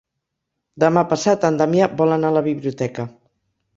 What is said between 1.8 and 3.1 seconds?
vol anar a la biblioteca.